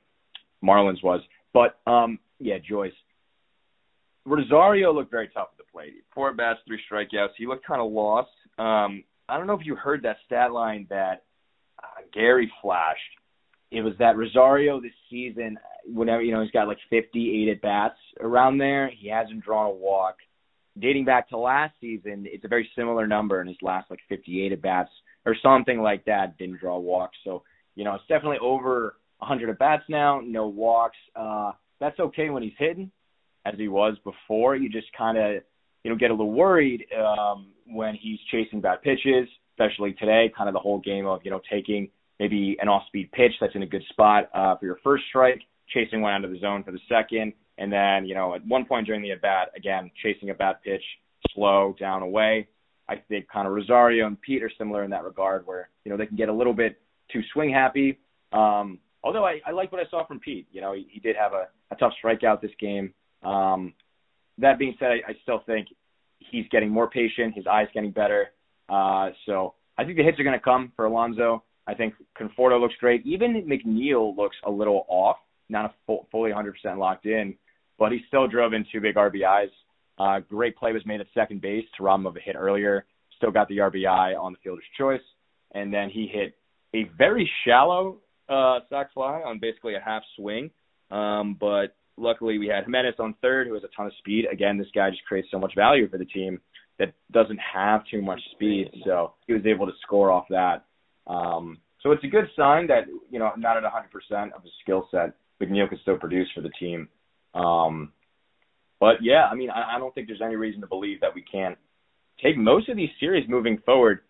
[0.62, 1.20] Marlins was.
[1.52, 2.92] But um, yeah, Joyce.
[4.26, 5.94] Rosario looked very tough at the plate.
[6.14, 7.30] Four bats, three strikeouts.
[7.36, 8.30] He looked kind of lost.
[8.58, 11.24] Um, I don't know if you heard that stat line that
[11.82, 13.00] uh, Gary flashed.
[13.70, 17.98] It was that Rosario this season, whenever you know he's got like 58 at bats
[18.20, 20.16] around there, he hasn't drawn a walk.
[20.80, 24.52] Dating back to last season, it's a very similar number in his last like 58
[24.52, 24.90] at bats
[25.26, 26.38] or something like that.
[26.38, 27.42] Didn't draw a walk, so
[27.74, 30.20] you know it's definitely over 100 at bats now.
[30.24, 30.96] No walks.
[31.14, 32.90] Uh, that's okay when he's hitting
[33.44, 34.56] as he was before.
[34.56, 35.42] You just kind of,
[35.84, 40.32] you know, get a little worried um, when he's chasing bad pitches, especially today.
[40.36, 43.62] Kind of the whole game of, you know, taking maybe an off-speed pitch that's in
[43.62, 46.72] a good spot uh, for your first strike, chasing one out of the zone for
[46.72, 50.30] the second, and then, you know, at one point during the at bat, again, chasing
[50.30, 50.82] a bad pitch,
[51.34, 52.48] slow down away.
[52.88, 55.98] I think kind of Rosario and Pete are similar in that regard, where you know
[55.98, 56.80] they can get a little bit
[57.12, 57.98] too swing happy.
[58.32, 60.48] Um, although I, I like what I saw from Pete.
[60.50, 62.94] You know, he, he did have a, a tough strikeout this game.
[63.22, 63.74] Um,
[64.38, 65.68] that being said, I, I still think
[66.18, 67.34] he's getting more patient.
[67.36, 68.28] His eyes getting better.
[68.70, 71.44] Uh, so I think the hits are going to come for Alonso.
[71.66, 73.04] I think Conforto looks great.
[73.04, 75.18] Even McNeil looks a little off,
[75.50, 77.36] not a full, fully 100% locked in,
[77.80, 79.50] but he still drove in two big RBIs.
[79.98, 82.84] Uh, great play was made at second base to rob him of a hit earlier.
[83.16, 85.00] Still got the RBI on the fielder's choice,
[85.54, 86.34] and then he hit
[86.74, 87.96] a very shallow
[88.28, 90.50] uh, sac fly on basically a half swing.
[90.90, 94.26] Um, but luckily we had Jimenez on third, who has a ton of speed.
[94.30, 96.38] Again, this guy just creates so much value for the team
[96.78, 100.64] that doesn't have too much speed, so he was able to score off that.
[101.06, 104.86] Um, so it's a good sign that you know not at 100% of his skill
[104.90, 106.88] set, McNeil can still produce for the team.
[107.34, 107.92] Um,
[108.80, 111.22] but yeah, I mean, I, I don't think there's any reason to believe that we
[111.22, 111.58] can't
[112.22, 114.00] take most of these series moving forward,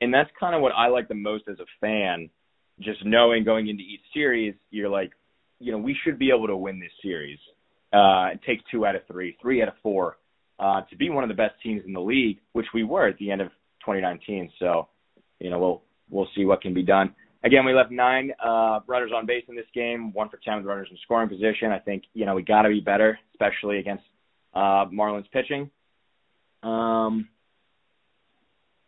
[0.00, 2.30] and that's kind of what I like the most as a fan.
[2.80, 5.10] Just knowing going into each series, you're like,
[5.58, 7.38] you know, we should be able to win this series.
[7.92, 10.16] Uh, take two out of three, three out of four,
[10.58, 13.18] uh, to be one of the best teams in the league, which we were at
[13.18, 13.48] the end of
[13.80, 14.50] 2019.
[14.58, 14.88] So,
[15.38, 17.14] you know, we'll we'll see what can be done.
[17.42, 20.66] Again, we left nine uh, runners on base in this game, one for ten with
[20.66, 21.72] runners in scoring position.
[21.72, 24.04] I think you know we got to be better, especially against
[24.54, 25.70] uh, Marlins pitching.
[26.62, 27.28] Um,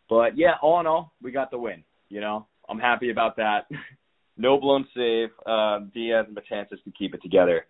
[0.07, 1.83] but yeah, all in all, we got the win.
[2.09, 3.65] You know, I'm happy about that.
[4.37, 5.29] no blown save.
[5.45, 7.65] Uh, Diaz and Betances can keep it together,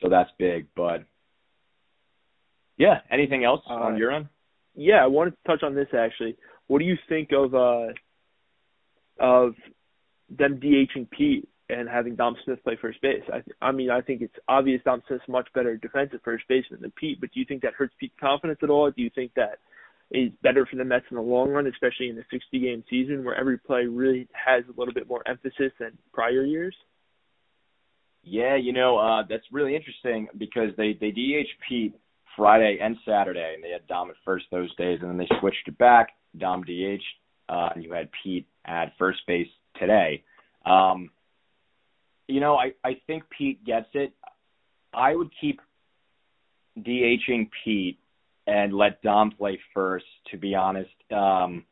[0.00, 0.68] so that's big.
[0.74, 1.04] But
[2.78, 4.28] yeah, anything else uh, on your end?
[4.74, 6.36] Yeah, I wanted to touch on this actually.
[6.66, 7.88] What do you think of uh
[9.20, 9.54] of
[10.30, 13.22] them DHing Pete and having Dom Smith play first base?
[13.32, 16.92] I, I mean, I think it's obvious Dom Smith's much better defensive first baseman than
[16.92, 18.90] Pete, but do you think that hurts Pete's confidence at all?
[18.90, 19.58] Do you think that
[20.10, 23.24] is better for the Mets in the long run, especially in a 60 game season
[23.24, 26.74] where every play really has a little bit more emphasis than prior years?
[28.22, 31.94] Yeah, you know, uh, that's really interesting because they, they DH Pete
[32.36, 35.66] Friday and Saturday, and they had Dom at first those days, and then they switched
[35.66, 36.08] it back.
[36.36, 37.02] Dom DH,
[37.48, 40.24] uh, and you had Pete at first base today.
[40.64, 41.10] Um,
[42.26, 44.12] you know, I I think Pete gets it.
[44.92, 45.60] I would keep
[46.78, 47.98] DHing Pete
[48.46, 50.06] and let Dom play first.
[50.30, 51.64] To be honest, um,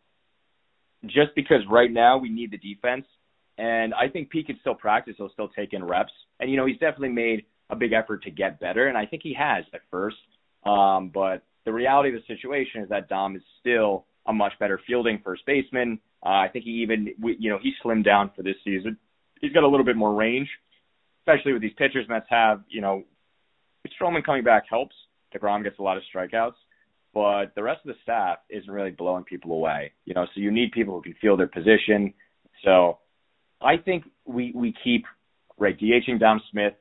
[1.05, 3.07] just because right now we need the defense,
[3.59, 5.15] and I think Pete can still practice.
[5.19, 8.31] He'll still take in reps, and you know he's definitely made a big effort to
[8.31, 10.17] get better, and I think he has at first.
[10.65, 14.81] Um, but the reality of the situation is that Dom is still a much better
[14.87, 16.01] fielding first baseman.
[16.27, 18.99] Uh, I think he even, you know, he slimmed down for this season.
[19.41, 20.49] He's got a little bit more range,
[21.21, 22.63] especially with these pitchers Mets have.
[22.69, 23.05] You know,
[24.01, 24.97] Stroman coming back helps.
[25.33, 26.57] Degrom gets a lot of strikeouts,
[27.15, 29.93] but the rest of the staff isn't really blowing people away.
[30.05, 32.13] You know, so you need people who can feel their position.
[32.65, 32.99] So
[33.63, 35.05] I think we we keep
[35.59, 36.75] right DHing Dom Smith,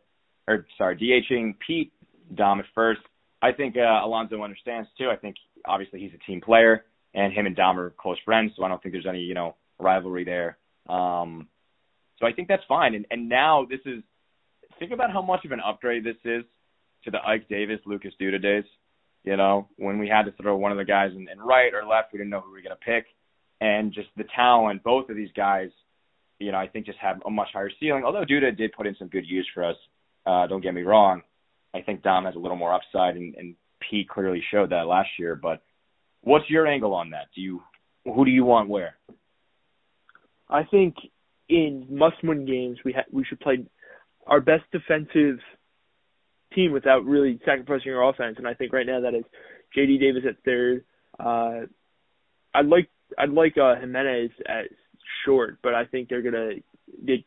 [0.47, 1.93] or sorry, DHing Pete
[2.33, 3.01] Dom at first.
[3.43, 5.09] I think uh, Alonso understands too.
[5.11, 5.35] I think
[5.67, 8.81] obviously he's a team player, and him and Dom are close friends, so I don't
[8.83, 10.57] think there's any you know rivalry there.
[10.87, 11.47] Um,
[12.19, 12.93] so I think that's fine.
[12.93, 14.03] And and now this is
[14.77, 16.43] think about how much of an upgrade this is
[17.05, 18.65] to the Ike Davis, Lucas Duda days.
[19.23, 21.83] You know, when we had to throw one of the guys in, in right or
[21.83, 23.05] left, we didn't know who we were to pick,
[23.59, 24.83] and just the talent.
[24.83, 25.69] Both of these guys,
[26.37, 28.03] you know, I think just have a much higher ceiling.
[28.03, 29.77] Although Duda did put in some good use for us.
[30.27, 31.21] Uh, don't get me wrong.
[31.73, 35.09] I think Dom has a little more upside, and, and Pete clearly showed that last
[35.19, 35.35] year.
[35.35, 35.61] But
[36.25, 37.27] what's your angle on that?
[37.33, 37.61] Do you
[38.03, 38.97] who do you want where?
[40.49, 40.95] I think
[41.47, 43.65] in must-win games we ha- we should play
[44.27, 45.39] our best defensive
[46.53, 49.23] team without really sacrificing our offense, and I think right now that is
[49.73, 49.97] J.D.
[49.97, 50.83] Davis at third.
[51.19, 51.67] Uh,
[52.53, 54.65] I'd like I'd like uh, Giménez at
[55.25, 56.51] short, but I think they're gonna
[57.03, 57.25] they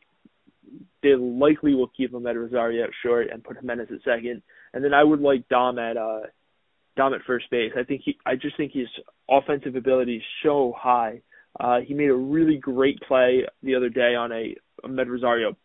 [1.02, 4.42] they likely will keep him at Rosario at short and put Giménez at second.
[4.74, 6.22] And then I would like Dom at uh
[6.98, 7.72] Dom at first base.
[7.78, 8.88] I think he I just think his
[9.30, 11.22] offensive ability is so high.
[11.58, 15.56] Uh he made a really great play the other day on a, Amed Rosario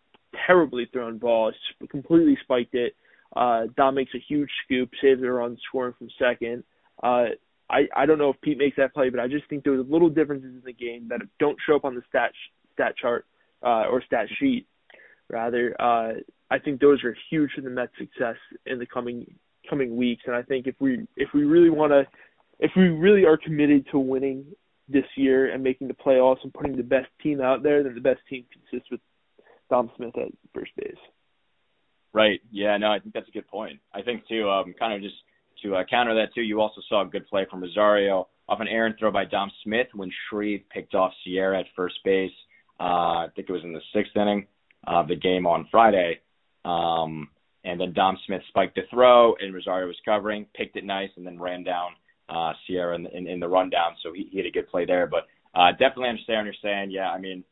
[0.48, 1.52] terribly thrown ball,
[1.90, 2.96] completely spiked it.
[3.36, 6.64] Uh Dom makes a huge scoop, saves a run scoring from second.
[7.02, 7.26] Uh
[7.70, 9.88] I I don't know if Pete makes that play, but I just think there was
[9.90, 12.32] little differences in the game that don't show up on the stat
[12.74, 13.26] stat chart
[13.64, 14.68] uh, or stat sheet
[15.30, 15.76] rather.
[15.80, 16.14] Uh,
[16.52, 19.26] I think those are huge for the Mets' success in the coming
[19.70, 20.24] coming weeks.
[20.26, 22.06] And I think if we if we really want to,
[22.60, 24.46] if we really are committed to winning
[24.90, 28.02] this year and making the playoffs and putting the best team out there, then the
[28.02, 29.00] best team consists with
[29.70, 30.96] Dom Smith at first base.
[32.14, 32.42] Right.
[32.52, 32.78] Yeah.
[32.78, 33.80] No, I think that's a good point.
[33.94, 34.50] I think too.
[34.50, 35.16] Um, kind of just
[35.64, 38.68] to uh, counter that too, you also saw a good play from Rosario off an
[38.68, 42.32] errant throw by Dom Smith when Shreve picked off Sierra at first base.
[42.80, 42.84] Uh,
[43.24, 44.48] I think it was in the sixth inning
[44.86, 46.20] of the game on Friday.
[46.66, 47.30] Um,
[47.64, 51.26] and then Dom Smith spiked the throw, and Rosario was covering, picked it nice, and
[51.26, 51.92] then ran down
[52.30, 53.96] uh, Sierra in, in, in the rundown.
[54.04, 55.08] So he, he had a good play there.
[55.08, 56.92] But uh, definitely understand what you're saying.
[56.92, 57.44] Yeah, I mean,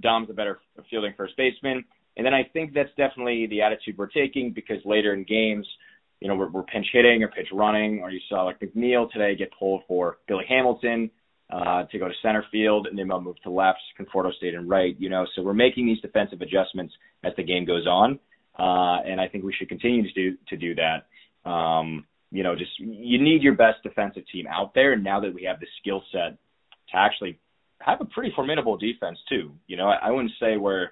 [0.00, 1.84] Dom's a better fielding first baseman.
[2.16, 5.66] And then I think that's definitely the attitude we're taking because later in games,
[6.20, 9.36] you know, we're, we're pinch hitting or pitch running, or you saw like McNeil today
[9.36, 11.10] get pulled for Billy Hamilton
[11.52, 13.78] uh, to go to center field, and then they'll move to left.
[14.00, 14.96] Conforto stayed in right.
[14.98, 18.18] You know, so we're making these defensive adjustments as the game goes on,
[18.58, 21.48] uh, and I think we should continue to do to do that.
[21.48, 25.34] Um, you know, just you need your best defensive team out there, and now that
[25.34, 26.38] we have the skill set
[26.90, 27.38] to actually
[27.80, 29.52] have a pretty formidable defense too.
[29.66, 30.88] You know, I, I wouldn't say we're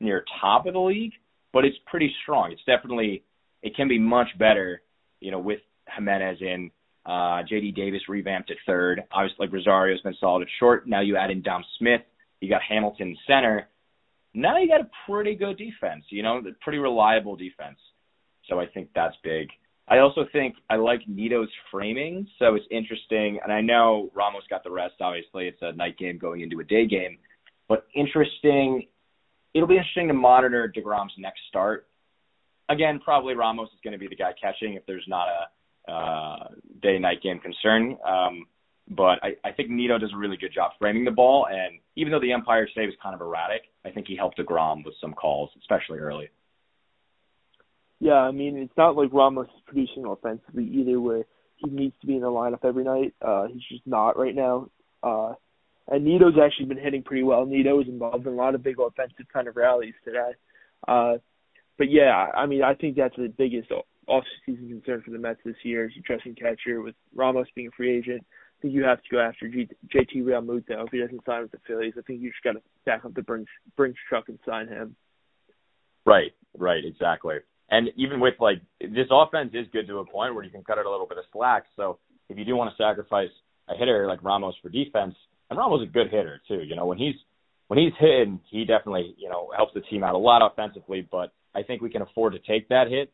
[0.00, 1.12] near top of the league,
[1.52, 2.52] but it's pretty strong.
[2.52, 3.24] It's definitely
[3.62, 4.82] it can be much better.
[5.20, 5.60] You know, with
[5.98, 6.70] Giménez in
[7.06, 9.02] uh, JD Davis revamped at third.
[9.10, 10.86] Obviously, like Rosario's been solid at short.
[10.86, 12.02] Now you add in Dom Smith.
[12.40, 13.68] You got Hamilton center.
[14.34, 17.78] Now you got a pretty good defense, you know, the pretty reliable defense.
[18.48, 19.48] So I think that's big.
[19.88, 23.40] I also think I like Nido's framing, so it's interesting.
[23.42, 24.94] And I know Ramos got the rest.
[25.00, 27.18] Obviously, it's a night game going into a day game,
[27.68, 28.86] but interesting.
[29.54, 31.86] It'll be interesting to monitor Degrom's next start.
[32.68, 36.48] Again, probably Ramos is going to be the guy catching if there's not a uh,
[36.82, 37.96] day night game concern.
[38.06, 38.46] Um,
[38.90, 42.10] but I, I think Nido does a really good job framing the ball, and even
[42.10, 45.12] though the umpire today was kind of erratic, I think he helped Degrom with some
[45.12, 46.28] calls, especially early.
[48.00, 51.24] Yeah, I mean it's not like Ramos is producing offensively either, where
[51.56, 53.14] he needs to be in the lineup every night.
[53.20, 54.70] Uh, he's just not right now.
[55.02, 55.34] Uh,
[55.88, 57.44] and Nido's actually been hitting pretty well.
[57.44, 60.30] Nito is involved in a lot of big offensive kind of rallies today.
[60.86, 61.14] Uh,
[61.76, 63.70] but yeah, I mean I think that's the biggest
[64.06, 67.98] off-season concern for the Mets this year is addressing catcher with Ramos being a free
[67.98, 68.24] agent.
[68.58, 71.52] I think you have to go after G- JT Realmuto if he doesn't sign with
[71.52, 71.94] the Phillies.
[71.96, 74.96] I think you just got to back up the Brinks, Brinks truck and sign him.
[76.04, 77.36] Right, right, exactly.
[77.70, 80.78] And even with like this offense is good to a point where you can cut
[80.78, 81.64] it a little bit of slack.
[81.76, 81.98] So
[82.28, 83.30] if you do want to sacrifice
[83.68, 85.14] a hitter like Ramos for defense,
[85.50, 86.62] and Ramos is a good hitter too.
[86.62, 87.14] You know when he's
[87.68, 91.06] when he's hitting, he definitely you know helps the team out a lot offensively.
[91.08, 93.12] But I think we can afford to take that hit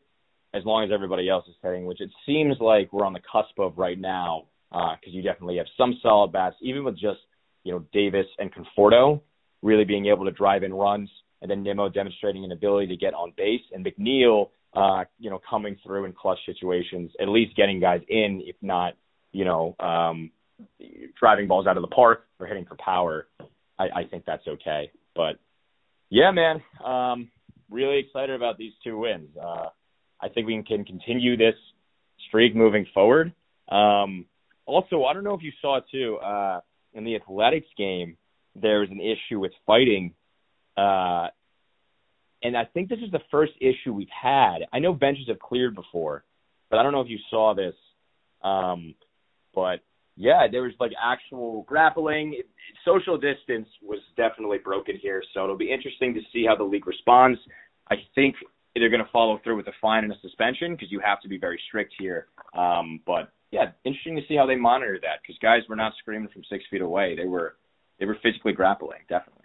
[0.53, 3.59] as long as everybody else is hitting, which it seems like we're on the cusp
[3.59, 4.45] of right now.
[4.75, 7.19] Because uh, you definitely have some solid bats, even with just
[7.63, 9.21] you know Davis and Conforto
[9.61, 11.09] really being able to drive in runs,
[11.41, 15.39] and then Nimmo demonstrating an ability to get on base, and McNeil, uh, you know,
[15.49, 18.93] coming through in clutch situations, at least getting guys in, if not,
[19.31, 20.31] you know, um,
[21.19, 23.27] driving balls out of the park or hitting for power.
[23.79, 24.91] I, I think that's okay.
[25.15, 25.39] But
[26.09, 27.29] yeah, man, um,
[27.69, 29.29] really excited about these two wins.
[29.41, 29.67] Uh,
[30.21, 31.55] I think we can continue this
[32.27, 33.33] streak moving forward.
[33.69, 34.25] Um,
[34.65, 36.61] also, I don't know if you saw too uh,
[36.93, 38.17] in the athletics game,
[38.55, 40.13] there was an issue with fighting,
[40.77, 41.27] uh,
[42.43, 44.59] and I think this is the first issue we've had.
[44.71, 46.23] I know benches have cleared before,
[46.69, 47.73] but I don't know if you saw this.
[48.43, 48.95] Um,
[49.53, 49.79] but
[50.15, 52.39] yeah, there was like actual grappling.
[52.85, 56.87] Social distance was definitely broken here, so it'll be interesting to see how the league
[56.87, 57.39] responds.
[57.89, 58.35] I think
[58.75, 61.29] they're going to follow through with a fine and a suspension because you have to
[61.29, 62.27] be very strict here.
[62.57, 66.27] Um, but yeah, interesting to see how they monitor that because guys were not screaming
[66.27, 67.55] from six feet away; they were
[67.99, 69.43] they were physically grappling, definitely.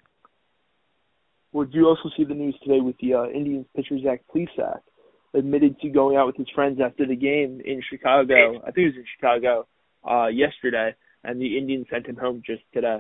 [1.53, 4.81] Well, did you also see the news today with the uh, Indians pitcher Zach Plesac
[5.33, 8.59] admitted to going out with his friends after the game in Chicago?
[8.67, 9.67] I think it was in Chicago
[10.09, 12.99] uh, yesterday, and the Indians sent him home just today,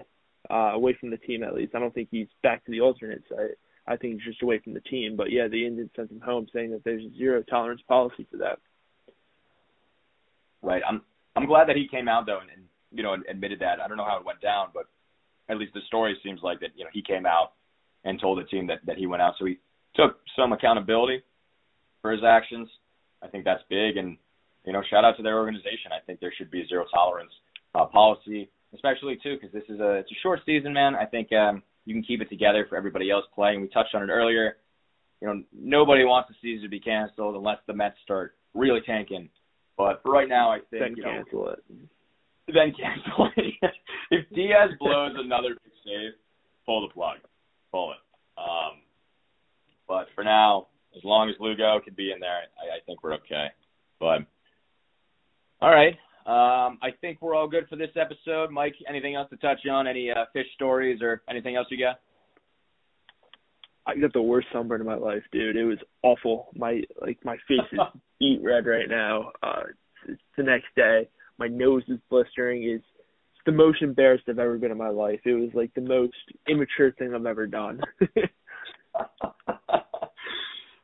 [0.48, 1.74] uh, away from the team at least.
[1.74, 3.58] I don't think he's back to the alternate site.
[3.86, 5.16] I think he's just away from the team.
[5.16, 8.36] But yeah, the Indians sent him home, saying that there's a zero tolerance policy for
[8.38, 8.58] that.
[10.62, 10.82] Right.
[10.88, 11.02] I'm
[11.36, 13.80] I'm glad that he came out though and, and you know admitted that.
[13.80, 14.86] I don't know how it went down, but
[15.48, 17.52] at least the story seems like that you know he came out
[18.04, 19.58] and told the team that that he went out, so he
[19.94, 21.22] took some accountability
[22.02, 22.68] for his actions.
[23.22, 24.16] I think that's big, and
[24.64, 25.92] you know, shout out to their organization.
[25.92, 27.32] I think there should be a zero tolerance
[27.74, 30.94] uh, policy, especially too because this is a it's a short season, man.
[30.94, 33.60] I think um, you can keep it together for everybody else playing.
[33.60, 34.56] We touched on it earlier.
[35.20, 39.28] You know, nobody wants the season to be canceled unless the Mets start really tanking.
[39.80, 41.64] But for right now, I think then you know, cancel it.
[42.48, 43.54] Then cancel it.
[44.10, 46.12] if Diaz blows another big save,
[46.66, 47.16] pull the plug,
[47.72, 47.98] pull it.
[48.36, 48.82] Um,
[49.88, 53.14] but for now, as long as Lugo can be in there, I, I think we're
[53.14, 53.46] okay.
[53.98, 54.26] But
[55.62, 55.94] all right.
[56.26, 58.50] Um, I think we're all good for this episode.
[58.50, 59.86] Mike, anything else to touch on?
[59.86, 62.00] Any uh, fish stories or anything else you got?
[63.90, 65.56] I got the worst sunburn of my life, dude.
[65.56, 66.48] It was awful.
[66.54, 67.78] My like my face is
[68.18, 69.30] beet red right now.
[69.42, 69.78] Uh, it's,
[70.08, 71.08] it's the next day.
[71.38, 72.62] My nose is blistering.
[72.64, 72.84] It's,
[73.32, 75.20] it's the most embarrassed I've ever been in my life.
[75.24, 76.14] It was like the most
[76.48, 77.80] immature thing I've ever done.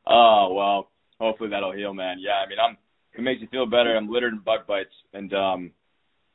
[0.06, 0.90] oh well,
[1.20, 2.16] hopefully that'll heal, man.
[2.20, 2.76] Yeah, I mean I'm
[3.16, 3.96] it makes you feel better.
[3.96, 5.72] I'm littered in bug bites, and um,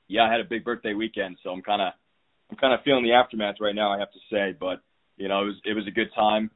[0.08, 1.94] yeah, I had a big birthday weekend, so I'm kind of
[2.50, 3.92] I'm kind of feeling the aftermath right now.
[3.92, 4.82] I have to say, but
[5.18, 6.50] you know, it was it was a good time,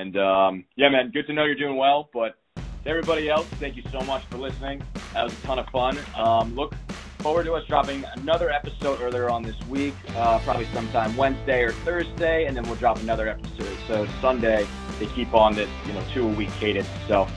[0.00, 2.08] and um, yeah, man, good to know you're doing well.
[2.12, 4.82] But to everybody else, thank you so much for listening.
[5.12, 5.98] That was a ton of fun.
[6.16, 6.74] Um, look
[7.18, 11.72] forward to us dropping another episode earlier on this week, uh, probably sometime Wednesday or
[11.72, 14.66] Thursday, and then we'll drop another episode so Sunday.
[14.98, 16.88] They keep on this, you know, two a week cadence.
[17.06, 17.28] So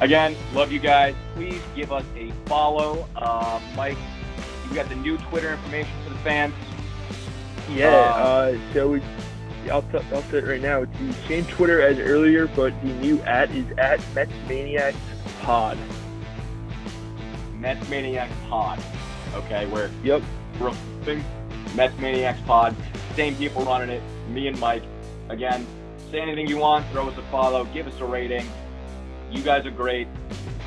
[0.00, 1.14] Again, love you guys.
[1.34, 3.08] Please give us a follow.
[3.14, 3.96] Uh, Mike,
[4.68, 6.54] you got the new Twitter information for the fans?
[7.70, 9.02] Yeah, uh, uh, so we,
[9.70, 10.82] I'll, t- I'll say it right now.
[10.82, 14.94] It's the same Twitter as earlier, but the new at is at Metsmaniacs
[15.42, 15.78] Pod.
[17.58, 18.82] Metsmaniacs Pod.
[19.34, 20.22] Okay, we're yep.
[20.60, 20.72] We're
[21.74, 22.76] Metsmaniacs Pod.
[23.16, 24.02] Same people running it.
[24.28, 24.82] Me and Mike.
[25.28, 25.66] Again,
[26.10, 26.86] say anything you want.
[26.90, 27.64] Throw us a follow.
[27.66, 28.46] Give us a rating.
[29.30, 30.06] You guys are great.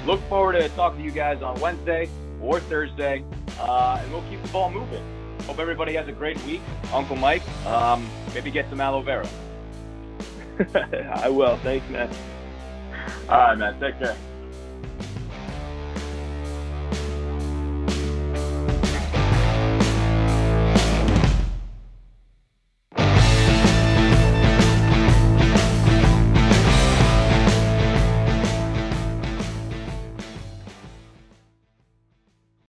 [0.05, 2.09] Look forward to talking to you guys on Wednesday
[2.41, 3.23] or Thursday,
[3.59, 5.03] uh, and we'll keep the ball moving.
[5.47, 6.61] Hope everybody has a great week.
[6.93, 9.27] Uncle Mike, um, maybe get some aloe vera.
[11.23, 11.57] I will.
[11.57, 12.09] Thanks, man.
[13.29, 13.79] All right, man.
[13.79, 14.17] Take care.